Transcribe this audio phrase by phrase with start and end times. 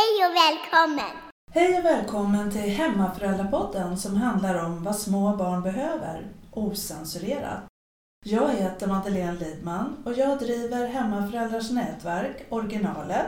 [0.00, 1.16] Hej och välkommen!
[1.52, 7.62] Hej och välkommen till Hemmaföräldrapodden som handlar om vad små barn behöver, osensurerat.
[8.24, 13.26] Jag heter Madeleine Lidman och jag driver Hemmaföräldrars nätverk, Originalet,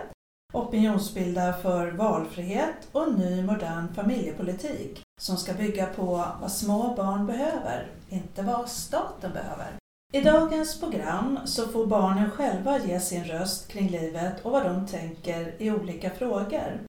[0.52, 7.90] opinionsbildar för valfrihet och ny modern familjepolitik som ska bygga på vad små barn behöver,
[8.08, 9.81] inte vad staten behöver.
[10.14, 14.86] I dagens program så får barnen själva ge sin röst kring livet och vad de
[14.86, 16.80] tänker i olika frågor.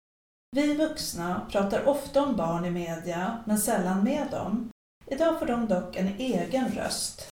[0.55, 4.69] Vi vuxna pratar ofta om barn i media, men sällan med dem.
[5.07, 7.29] Idag får de dock en egen röst.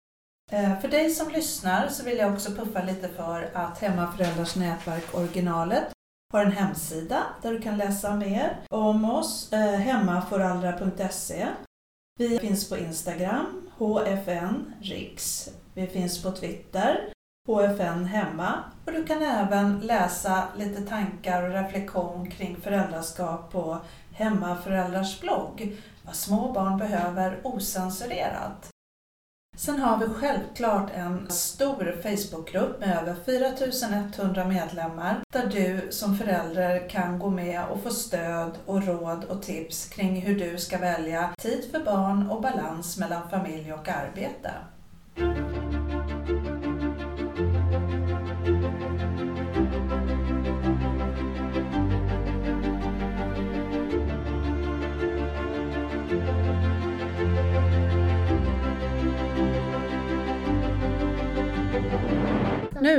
[0.52, 5.14] Eh, för dig som lyssnar så vill jag också puffa lite för att Hemmaföräldrars nätverk
[5.14, 5.86] Originalet
[6.32, 9.80] har en hemsida där du kan läsa mer om oss, eh,
[12.18, 15.50] Vi finns på Instagram, HFN Riks.
[15.76, 17.12] Vi finns på Twitter,
[17.48, 18.54] HFN Hemma
[18.84, 23.78] och du kan även läsa lite tankar och reflektion kring föräldraskap på
[24.12, 28.68] Hemmaföräldrars blogg, Vad små barn behöver osensurerat.
[29.56, 36.88] Sen har vi självklart en stor Facebookgrupp med över 4100 medlemmar där du som förälder
[36.88, 41.30] kan gå med och få stöd och råd och tips kring hur du ska välja
[41.38, 44.50] tid för barn och balans mellan familj och arbete.
[45.16, 45.24] Nu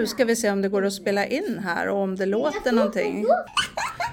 [0.08, 3.26] ska vi se om det går att spela in här och om det låter någonting.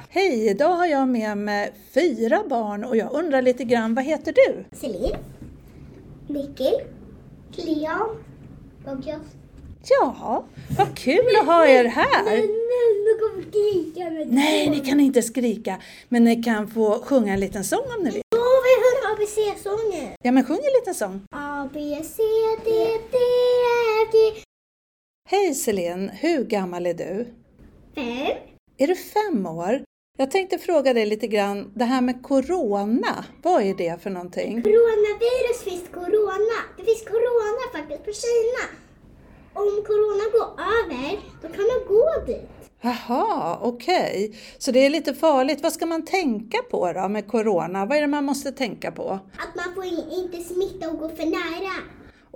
[0.08, 4.33] Hej, idag har jag med mig fyra barn och jag undrar lite grann, vad heter
[4.33, 4.64] du?
[4.77, 5.16] Celine,
[6.28, 6.74] Mikkel.
[7.56, 8.24] Leon
[8.86, 9.20] och jag.
[9.88, 10.44] Ja,
[10.78, 12.24] vad kul att ha er här!
[13.05, 17.41] Nu kommer skrika med Nej, ni kan inte skrika, men ni kan få sjunga en
[17.41, 18.22] liten sång om ni vill.
[18.36, 20.16] Åh, vi sjunger ABC-sången.
[20.22, 21.20] Ja, men sjung en liten sång.
[21.36, 22.22] A, B, C,
[22.64, 22.70] D,
[23.11, 23.17] D,
[24.07, 24.42] F, G.
[25.30, 27.27] Hej Celine, hur gammal är du?
[27.95, 28.36] Fem.
[28.78, 29.83] Är du fem år?
[30.17, 34.63] Jag tänkte fråga dig lite grann, det här med Corona, vad är det för någonting?
[34.63, 36.58] Coronavirus finns corona.
[36.77, 38.64] Det finns corona faktiskt på Kina.
[39.52, 42.70] Om corona går över, då kan man gå dit.
[42.80, 44.36] Jaha, okej.
[44.58, 45.63] Så det är lite farligt.
[45.63, 47.86] Vad ska man tänka på då med Corona?
[47.86, 49.11] Vad är det man måste tänka på?
[49.39, 51.73] Att man får in- inte smitta och gå för nära.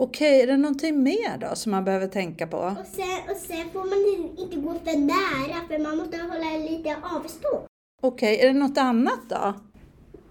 [0.00, 2.56] Okej, är det någonting mer då som man behöver tänka på?
[2.56, 6.96] Och sen, och sen får man inte gå för nära för man måste hålla lite
[7.02, 7.66] avstånd.
[8.02, 9.54] Okej, är det något annat då?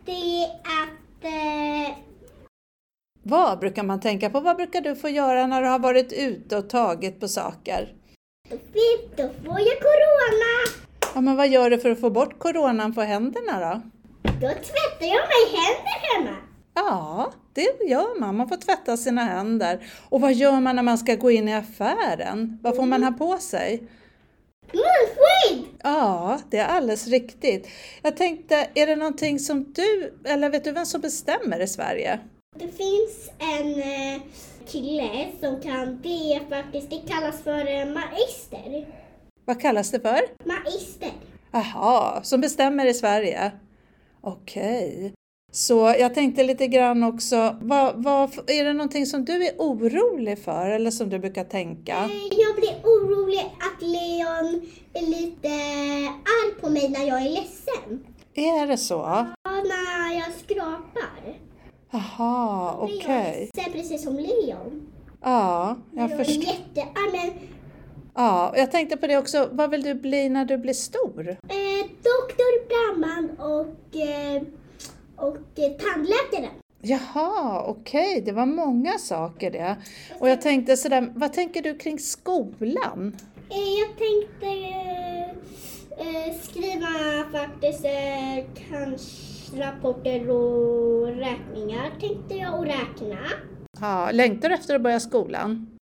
[0.06, 1.24] Det är att...
[1.24, 1.98] Eh,
[3.24, 4.40] Vad brukar man tänka på?
[4.40, 7.94] Vad brukar du få göra när du har varit ute och tagit på saker?
[8.50, 8.58] då,
[9.16, 10.78] då får jag corona.
[11.16, 13.82] Ja, men vad gör du för att få bort coronan på händerna då?
[14.24, 16.47] Då tvättar jag mig händer hemma.
[16.78, 18.36] Ja, det gör man.
[18.38, 19.80] Man får tvätta sina händer.
[20.10, 22.60] Och vad gör man när man ska gå in i affären?
[22.64, 23.84] Vad får man ha på sig?
[24.74, 25.66] Munskydd!
[25.84, 27.68] Ja, det är alldeles riktigt.
[28.02, 32.20] Jag tänkte, är det någonting som du, eller vet du vem som bestämmer i Sverige?
[32.56, 34.22] Det finns en eh,
[34.68, 38.88] kille som kan, det är faktiskt, det kallas för eh, magister.
[39.46, 40.48] Vad kallas det för?
[40.48, 41.12] Magister.
[41.52, 43.52] Jaha, som bestämmer i Sverige.
[44.22, 45.14] Okej.
[45.58, 50.40] Så jag tänkte lite grann också, vad, vad, är det någonting som du är orolig
[50.40, 51.94] för eller som du brukar tänka?
[51.94, 54.62] Eh, Jag blir orolig att Leon
[54.94, 55.48] är lite
[56.24, 58.06] arg på mig när jag är ledsen.
[58.34, 58.94] Är det så?
[58.94, 61.38] Ja, när jag skrapar.
[61.92, 63.50] Jaha, okej.
[63.54, 64.88] Leon är precis som Leon.
[65.22, 66.44] Ja, jag Leon är förstår.
[66.44, 67.32] jättearg, men
[68.16, 71.30] Ja, jag tänkte på det också, vad vill du bli när du blir stor?
[71.30, 74.42] eh, doktor, brandman och, eh,
[75.18, 76.50] och eh, tandläkare.
[76.82, 79.76] Jaha, okej, det var många saker det.
[80.20, 83.16] Och jag tänkte sådär, vad tänker du kring skolan?
[83.50, 85.30] Eh, jag tänkte eh,
[86.08, 86.88] eh, skriva
[87.32, 89.28] faktiskt eh, kanske
[89.58, 93.18] rapporter och räkningar tänkte jag och räkna.
[93.82, 95.77] Ja, längtar du efter att börja skolan?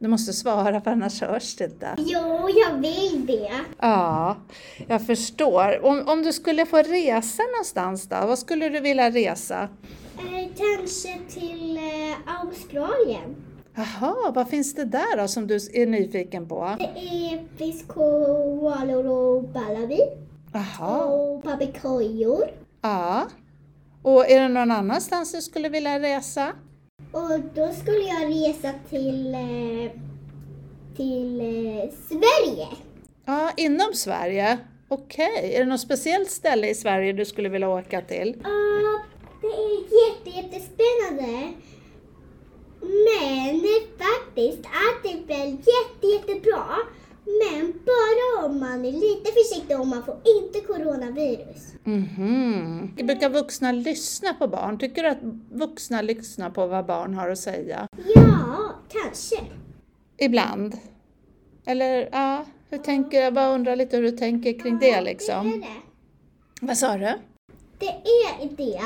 [0.00, 1.94] Du måste svara för annars hörs det inte.
[1.98, 3.50] Jo, jag vill det.
[3.78, 4.36] Ja,
[4.88, 5.84] jag förstår.
[5.84, 9.68] Om, om du skulle få resa någonstans då, vad skulle du vilja resa?
[10.18, 13.36] Eh, kanske till eh, Australien.
[13.74, 16.76] Jaha, vad finns det där då som du är nyfiken på?
[16.78, 20.00] Det är finns koalor och ballavi
[20.52, 22.44] Jaha, och papegojor.
[22.82, 23.26] ja.
[24.02, 26.52] Och är det någon annanstans du skulle vilja resa?
[27.12, 29.90] Och då skulle jag resa till, eh,
[30.96, 32.68] till eh, Sverige.
[33.24, 34.58] Ja, inom Sverige.
[34.88, 38.36] Okej, är det något speciellt ställe i Sverige du skulle vilja åka till?
[38.42, 39.02] Ja,
[39.40, 41.52] det är jätte, jättespännande.
[42.80, 43.60] Men
[43.98, 46.64] faktiskt är det väl jätte, jättebra.
[47.42, 51.72] Men bara om man är lite försiktig och man får inte coronavirus.
[51.84, 52.94] Mhm.
[52.96, 54.78] Brukar vuxna lyssna på barn?
[54.78, 55.18] Tycker du att
[55.52, 57.88] vuxna lyssnar på vad barn har att säga?
[58.14, 59.36] Ja, kanske.
[60.18, 60.78] Ibland?
[61.66, 63.34] Eller ja, hur tänker jag?
[63.34, 65.60] Bara undrar lite hur du tänker kring det Det är liksom.
[65.60, 65.66] det.
[66.66, 67.12] Vad sa du?
[67.78, 68.80] Det är det.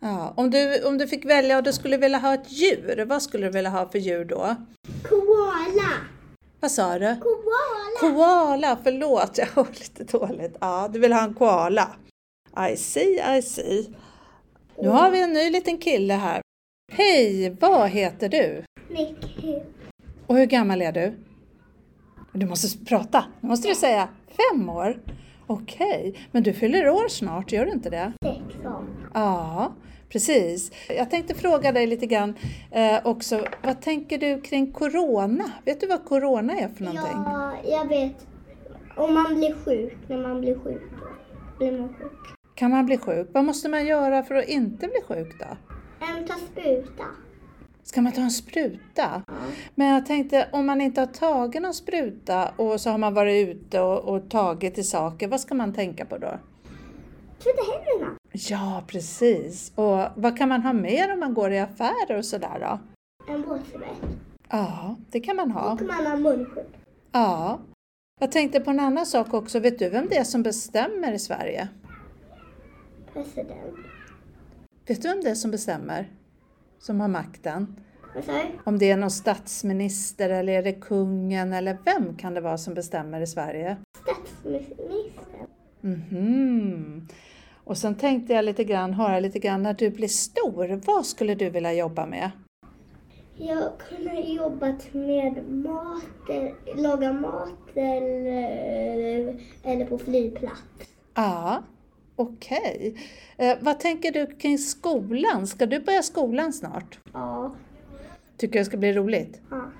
[0.00, 3.22] Ja, om du, om du fick välja och du skulle vilja ha ett djur, vad
[3.22, 4.56] skulle du vilja ha för djur då?
[5.08, 5.90] Koala.
[6.66, 7.16] Vad sa du?
[7.16, 8.00] Koala.
[8.00, 10.56] Koala, förlåt, jag hör lite dåligt.
[10.60, 11.88] Ja, du vill ha en koala.
[12.72, 13.86] I see, I see.
[14.78, 16.40] Nu har vi en ny liten kille här.
[16.92, 18.64] Hej, vad heter du?
[18.88, 19.58] Nicky.
[20.26, 21.14] Och hur gammal är du?
[22.32, 25.02] Du måste prata, nu måste du säga fem år.
[25.46, 28.12] Okej, men du fyller år snart, gör du inte det?
[28.22, 28.86] Sex år.
[29.14, 29.72] Ja,
[30.08, 30.72] precis.
[30.88, 32.34] Jag tänkte fråga dig lite grann
[32.70, 35.52] eh, också, vad tänker du kring Corona?
[35.64, 37.22] Vet du vad Corona är för någonting?
[37.24, 38.26] Ja, jag vet.
[38.96, 42.12] Om man blir sjuk, när man blir sjuk, då blir man sjuk.
[42.54, 43.28] Kan man bli sjuk?
[43.32, 45.56] Vad måste man göra för att inte bli sjuk då?
[46.06, 47.04] En ta spruta.
[47.82, 49.22] Ska man ta en spruta?
[49.26, 49.34] Ja.
[49.74, 53.48] Men jag tänkte, om man inte har tagit någon spruta och så har man varit
[53.48, 56.38] ute och, och tagit i saker, vad ska man tänka på då?
[57.38, 58.16] Tvätta händerna.
[58.38, 59.72] Ja, precis.
[59.74, 62.78] Och vad kan man ha med om man går i affärer och sådär då?
[63.32, 63.88] En våtservett.
[64.48, 65.72] Ja, det kan man ha.
[65.72, 66.64] Och man har munskydd.
[67.12, 67.58] Ja.
[68.20, 69.60] Jag tänkte på en annan sak också.
[69.60, 71.68] Vet du vem det är som bestämmer i Sverige?
[73.12, 73.76] President.
[74.86, 76.10] Vet du vem det är som bestämmer?
[76.78, 77.76] Som har makten?
[78.64, 82.74] Om det är någon statsminister eller är det kungen eller vem kan det vara som
[82.74, 83.76] bestämmer i Sverige?
[84.02, 84.76] Statsminister.
[85.80, 87.08] Mhm.
[87.66, 91.34] Och sen tänkte jag lite grann, höra lite grann, när du blir stor, vad skulle
[91.34, 92.30] du vilja jobba med?
[93.36, 96.02] Jag kunde jobbat med mat,
[96.76, 100.62] laga mat eller, eller på flygplats.
[101.14, 101.62] Ja,
[102.16, 102.96] okej.
[103.36, 105.46] Eh, vad tänker du kring skolan?
[105.46, 106.98] Ska du börja skolan snart?
[107.12, 107.54] Ja.
[108.36, 109.40] Tycker du det ska bli roligt?
[109.50, 109.70] ja.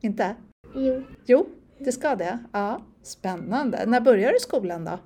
[0.00, 0.34] Inte?
[0.74, 1.02] Jo.
[1.26, 1.46] Jo,
[1.78, 2.38] det ska det.
[2.52, 3.86] Ja, spännande.
[3.86, 4.98] När börjar du skolan då?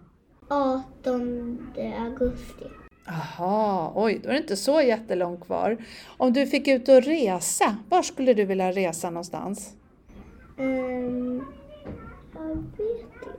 [0.50, 2.64] 18 augusti.
[3.08, 5.76] Aha, oj, då är det inte så jättelångt kvar.
[6.16, 9.74] Om du fick ut och resa, var skulle du vilja resa någonstans?
[10.58, 11.44] Ehm,
[12.34, 13.30] jag vet inte.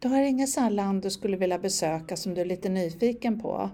[0.00, 3.70] Du har inget sådant land du skulle vilja besöka som du är lite nyfiken på?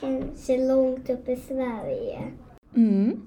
[0.00, 2.22] Kanske långt upp i Sverige.
[2.76, 3.20] Mm.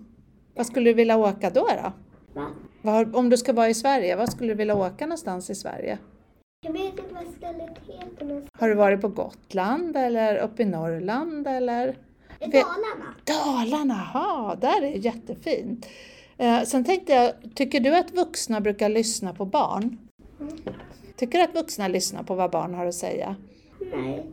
[0.55, 1.67] Vad skulle du vilja åka då?
[1.83, 1.93] då?
[2.33, 2.47] Va?
[2.81, 5.97] Var, om du ska vara i Sverige, var skulle du vilja åka någonstans i Sverige?
[6.65, 8.25] Jag vet inte vad stället heter.
[8.25, 8.47] Men...
[8.59, 11.97] Har du varit på Gotland eller uppe i Norrland eller?
[12.39, 13.15] Dalarna.
[13.23, 15.85] Dalarna, ja, där är jättefint.
[16.37, 19.97] Eh, sen tänkte jag, tycker du att vuxna brukar lyssna på barn?
[20.39, 20.57] Mm.
[21.15, 23.35] Tycker du att vuxna lyssnar på vad barn har att säga?
[23.93, 24.25] Nej.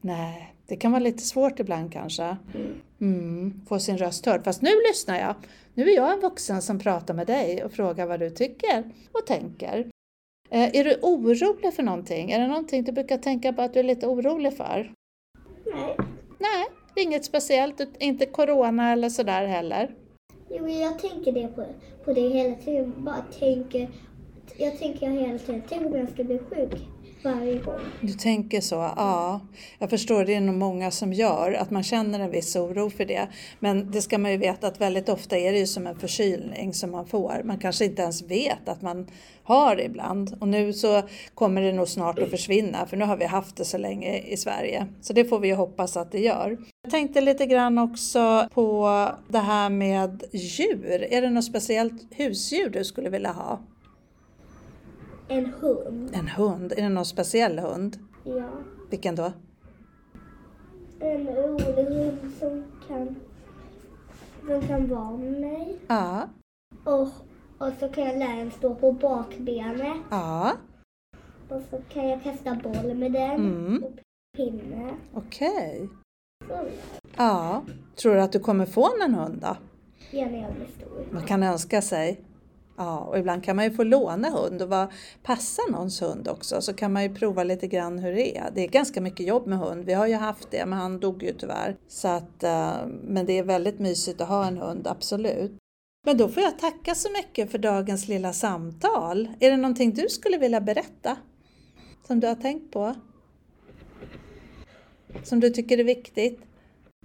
[0.00, 2.36] Nej, det kan vara lite svårt ibland kanske.
[2.54, 2.80] Mm.
[3.00, 4.44] Mm, få sin röst hörd.
[4.44, 5.34] Fast nu lyssnar jag.
[5.74, 9.26] Nu är jag en vuxen som pratar med dig och frågar vad du tycker och
[9.26, 9.92] tänker.
[10.52, 12.30] Eh, är du orolig för någonting?
[12.30, 14.92] Är det någonting du brukar tänka på att du är lite orolig för?
[15.74, 15.96] Nej.
[16.38, 17.80] Nej, inget speciellt.
[17.98, 19.94] Inte corona eller sådär heller.
[20.50, 21.64] Jo, jag tänker det på,
[22.04, 22.94] på det hela tiden.
[22.96, 23.90] Bara tänker,
[24.56, 26.72] jag tänker hela tiden, tänk om jag ska bli sjuk
[27.22, 27.80] varje gång.
[28.00, 29.40] Du tänker så, ja.
[29.78, 33.04] Jag förstår, det är nog många som gör, att man känner en viss oro för
[33.04, 33.28] det.
[33.60, 36.74] Men det ska man ju veta att väldigt ofta är det ju som en förkylning
[36.74, 37.42] som man får.
[37.44, 39.06] Man kanske inte ens vet att man
[39.42, 40.36] har det ibland.
[40.40, 41.02] Och nu så
[41.34, 44.36] kommer det nog snart att försvinna, för nu har vi haft det så länge i
[44.36, 44.86] Sverige.
[45.00, 46.58] Så det får vi ju hoppas att det gör.
[46.82, 51.06] Jag tänkte lite grann också på det här med djur.
[51.10, 53.60] Är det något speciellt husdjur du skulle vilja ha?
[55.32, 56.10] En hund.
[56.14, 56.72] En hund?
[56.72, 57.98] Är det någon speciell hund?
[58.24, 58.48] Ja.
[58.90, 59.32] Vilken då?
[61.00, 63.16] En rolig hund som kan,
[64.46, 65.78] som kan vara med mig.
[65.86, 66.28] Ja.
[66.84, 67.08] Och,
[67.58, 69.96] och så kan jag lära den stå på bakbenet.
[70.10, 70.52] Ja,
[71.48, 73.30] Och så kan jag kasta boll med den.
[73.34, 73.82] Mm.
[73.84, 73.92] Och
[74.36, 74.90] pinne.
[75.14, 75.88] okej.
[76.48, 76.58] Så
[77.16, 77.62] Ja,
[77.96, 79.56] tror du att du kommer få en hund då?
[80.18, 81.06] gör när jag blir stor.
[81.12, 82.20] Man kan önska sig.
[82.82, 86.60] Ja, och ibland kan man ju få låna hund och vad passar någons hund också
[86.60, 88.50] så kan man ju prova lite grann hur det är.
[88.54, 89.84] Det är ganska mycket jobb med hund.
[89.84, 91.76] Vi har ju haft det, men han dog ju tyvärr.
[91.88, 95.52] Så att, eh, men det är väldigt mysigt att ha en hund, absolut.
[96.06, 99.28] Men då får jag tacka så mycket för dagens lilla samtal.
[99.40, 101.16] Är det någonting du skulle vilja berätta?
[102.06, 102.94] Som du har tänkt på?
[105.22, 106.40] Som du tycker är viktigt?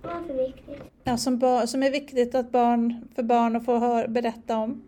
[0.01, 0.91] Varför viktigt?
[1.03, 4.86] Ja, som, som är viktigt att barn, för barn att få hör, berätta om?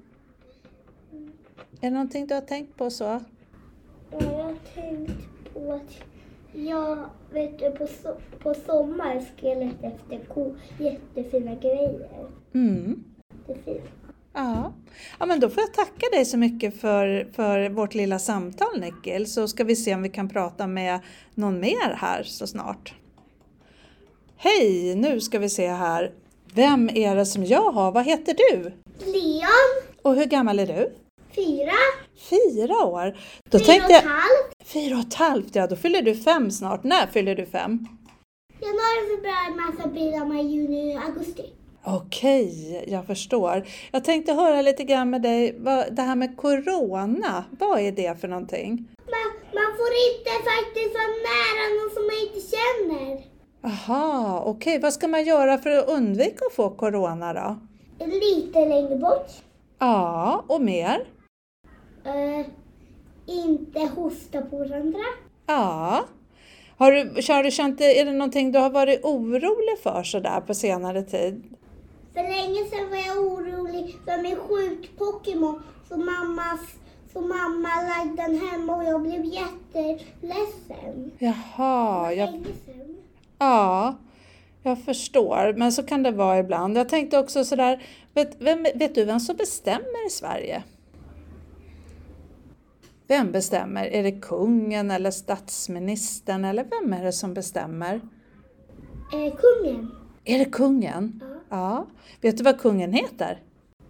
[1.81, 3.03] Är det någonting du har tänkt på så?
[3.03, 3.19] Ja,
[4.11, 5.93] jag har tänkt på att
[6.53, 8.09] jag, vet du, på, so
[8.39, 12.27] på sommar ska jag leta efter ko, jättefina grejer.
[12.53, 13.03] Mm.
[13.47, 13.89] Det är fint.
[14.33, 14.73] Ja.
[15.19, 19.27] ja, men då får jag tacka dig så mycket för, för vårt lilla samtal Nickel,
[19.27, 20.99] så ska vi se om vi kan prata med
[21.35, 22.93] någon mer här så snart.
[24.37, 26.11] Hej, nu ska vi se här.
[26.53, 27.91] Vem är det som jag har?
[27.91, 28.71] Vad heter du?
[29.11, 30.93] Leon, Och hur gammal är du?
[31.35, 31.71] Fyra,
[32.29, 33.17] Fyra år.
[33.49, 34.67] Då fyra och tänkte ett jag, halvt.
[34.67, 36.83] fyra och ett halvt, ja då fyller du fem snart.
[36.83, 37.87] När fyller du fem?
[38.61, 41.43] Januari, februari, mars, april, maj, juni, augusti.
[41.83, 43.67] Okej, jag förstår.
[43.91, 48.21] Jag tänkte höra lite grann med dig, vad, det här med Corona, vad är det
[48.21, 48.71] för någonting?
[49.05, 53.23] Man, man får inte faktiskt vara nära någon som man inte känner.
[53.63, 54.79] Aha, okej.
[54.79, 57.59] Vad ska man göra för att undvika att få Corona då?
[58.05, 59.27] Lite längre bort.
[59.79, 61.07] Ja, och mer?
[62.09, 62.45] Eh,
[63.25, 64.99] inte hosta på varandra.
[65.47, 66.05] Ja.
[66.77, 70.53] Har du, har du känt, är det någonting du har varit orolig för sådär på
[70.53, 71.43] senare tid?
[72.13, 75.63] För länge sedan var jag orolig för min sjuk Pokémon.
[75.89, 76.59] Så mammas,
[77.13, 81.11] så mamma lagde den hemma och jag blev jätteledsen.
[81.19, 82.45] Jaha, jag,
[83.39, 83.95] ja,
[84.63, 85.53] jag förstår.
[85.57, 86.77] Men så kan det vara ibland.
[86.77, 90.63] Jag tänkte också sådär, vet, vem, vet du vem som bestämmer i Sverige?
[93.09, 93.85] Vem bestämmer?
[93.85, 98.01] Är det kungen eller statsministern eller vem är det som bestämmer?
[99.13, 99.91] Eh, kungen?
[100.25, 101.23] Är det kungen?
[101.23, 101.37] Ja.
[101.49, 101.87] Ja.
[102.21, 103.43] Vet du vad kungen heter?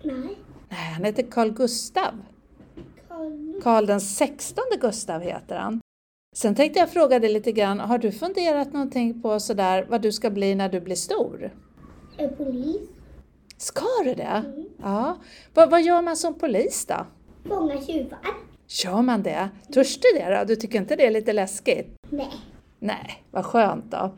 [0.03, 0.37] Nej.
[0.69, 2.13] Nej, han heter Carl Gustav.
[3.07, 3.61] Carl.
[3.63, 5.81] Karl den sextonde Gustav heter han.
[6.35, 10.11] Sen tänkte jag fråga dig lite grann, har du funderat någonting på sådär vad du
[10.11, 11.51] ska bli när du blir stor?
[12.17, 12.81] Eh, polis.
[13.57, 14.23] Ska du det?
[14.45, 14.65] Mm.
[14.81, 15.17] Ja.
[15.53, 17.05] Vad, vad gör man som polis då?
[17.47, 18.19] Fånga tjuvar.
[18.69, 19.49] Gör man det?
[19.73, 20.43] Törs du det då?
[20.45, 21.95] Du tycker inte det är lite läskigt?
[22.09, 22.31] Nej.
[22.79, 24.11] Nej, vad skönt då.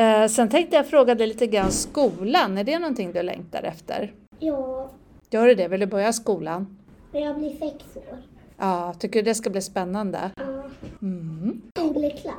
[0.00, 4.12] Eh, sen tänkte jag fråga dig lite grann, skolan, är det någonting du längtar efter?
[4.38, 4.90] Ja,
[5.30, 5.68] Gör du det?
[5.68, 6.78] Vill du börja skolan?
[7.12, 8.18] jag blir sex år.
[8.58, 10.30] Ja, tycker du det ska bli spännande?
[10.36, 10.62] Ja.
[11.02, 11.62] Mm.
[11.78, 12.34] Skoleklass.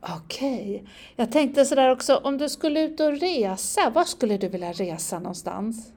[0.00, 0.84] Okej.
[1.16, 5.18] Jag tänkte sådär också, om du skulle ut och resa, var skulle du vilja resa
[5.18, 5.92] någonstans?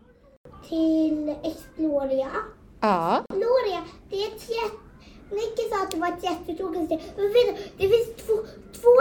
[0.70, 2.32] Till Exploria.
[2.80, 3.24] Ja.
[3.30, 4.89] Exploria, det är ett jätte...
[5.32, 7.02] Nicky sa att det var ett jättetråkigt ställe.
[7.18, 8.34] Men vet du, det finns två,
[8.82, 8.96] två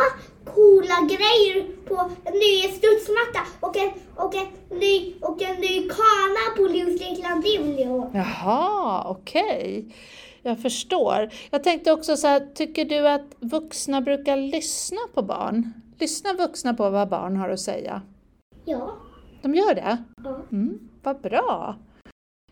[0.54, 6.56] coola grejer på en ny studsmatta och en, och en, ny, och en ny kana
[6.56, 8.10] på Leos Lekland Luleå.
[8.14, 9.94] Jaha, okej.
[10.42, 11.28] Jag förstår.
[11.50, 15.72] Jag tänkte också så här, tycker du att vuxna brukar lyssna på barn?
[15.98, 18.02] Lyssnar vuxna på vad barn har att säga?
[18.64, 18.92] Ja.
[19.42, 19.98] De gör det?
[20.24, 20.40] ja.
[20.52, 21.76] Mm, vad bra!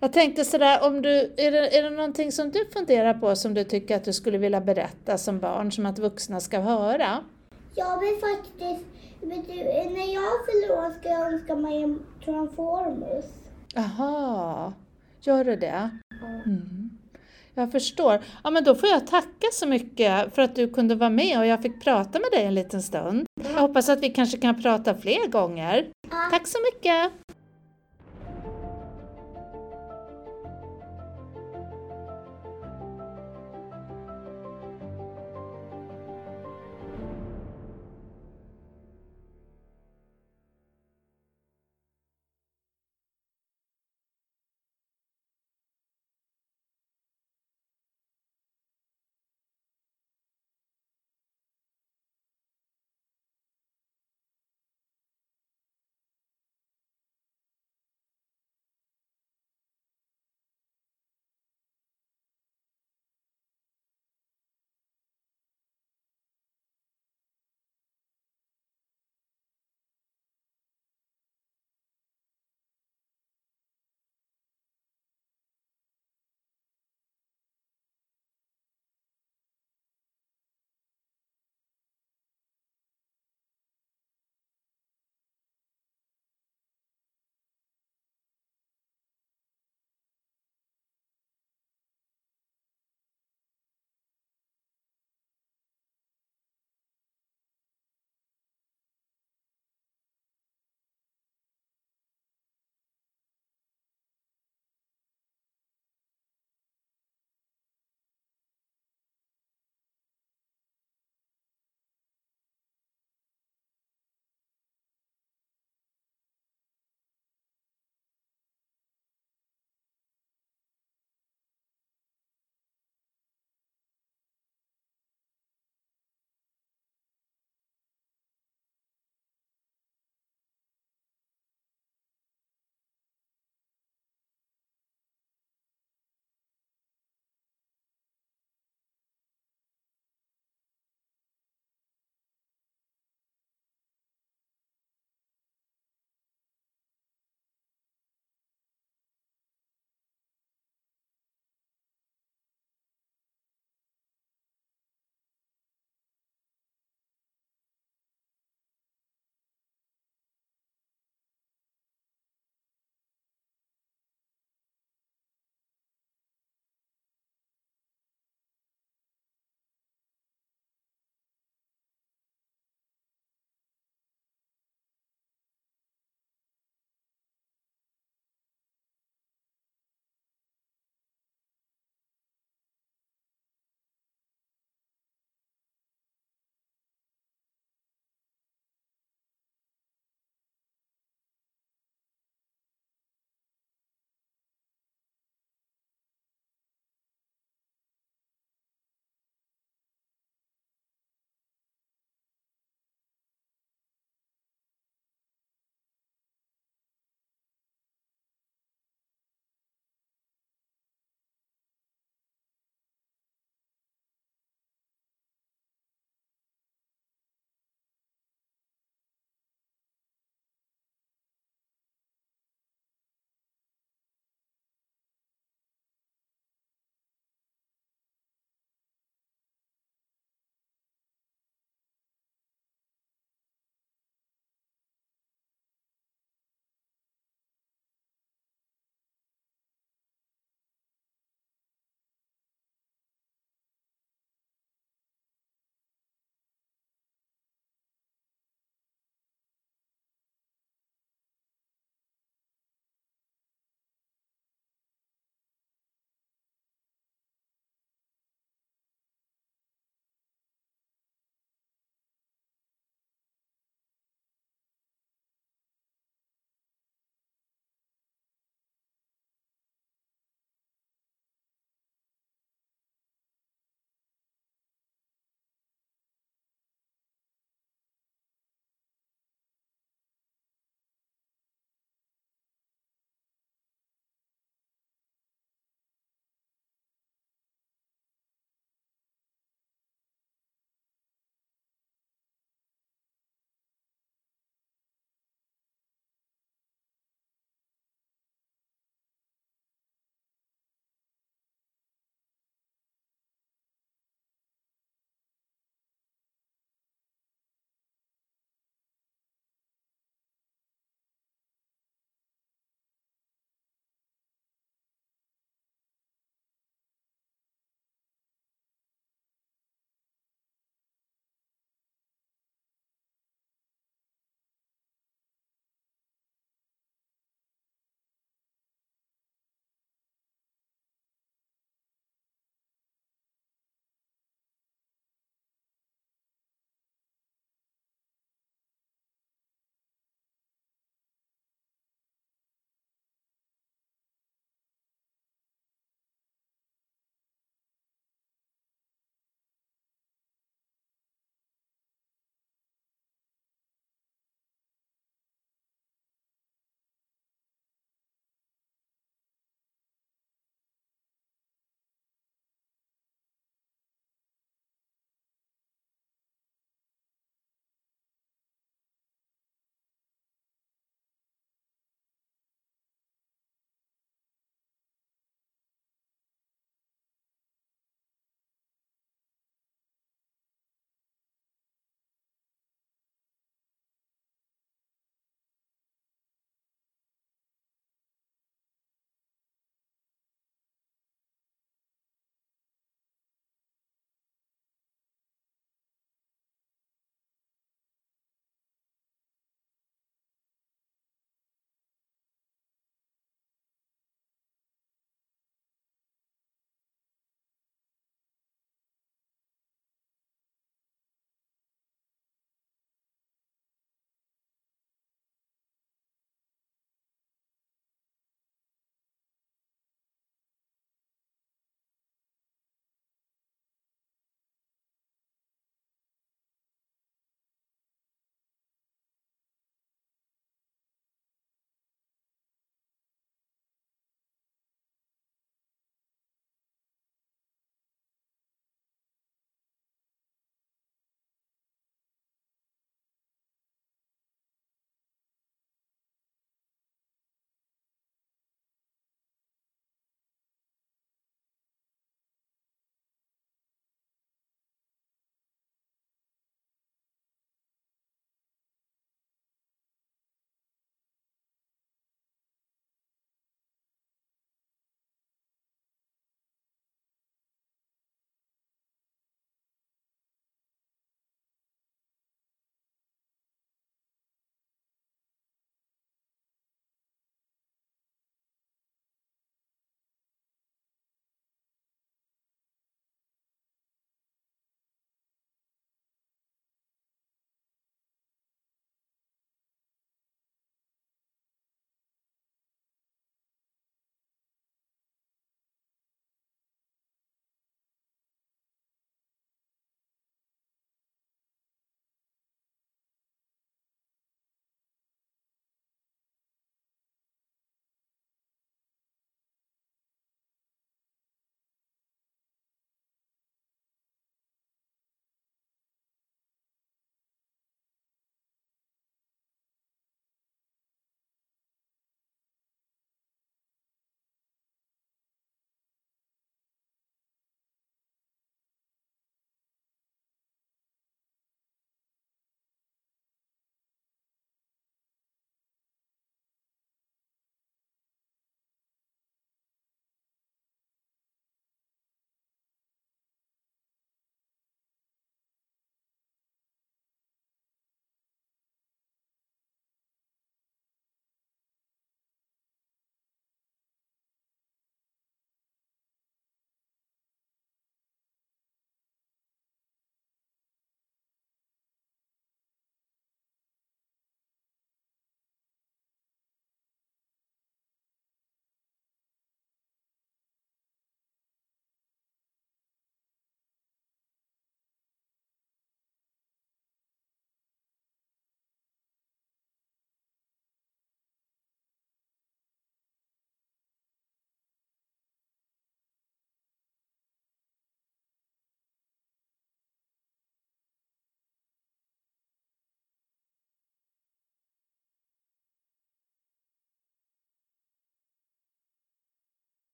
[0.00, 3.54] Jag tänkte sådär, om du, är, det, är det någonting som du funderar på som
[3.54, 7.24] du tycker att du skulle vilja berätta som barn, som att vuxna ska höra?
[7.74, 8.84] Jag vill faktiskt...
[9.20, 13.24] När jag fyller år ska jag önska mig en Transformers.
[13.76, 14.72] Aha,
[15.20, 15.90] gör du det?
[16.44, 16.90] Mm.
[17.54, 18.20] Jag förstår.
[18.44, 21.46] Ja, men då får jag tacka så mycket för att du kunde vara med och
[21.46, 23.26] jag fick prata med dig en liten stund.
[23.54, 25.88] Jag hoppas att vi kanske kan prata fler gånger.
[26.30, 27.12] Tack så mycket!